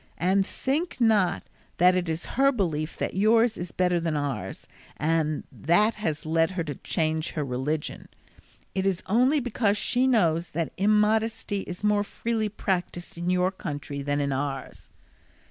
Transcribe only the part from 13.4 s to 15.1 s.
country than in ours."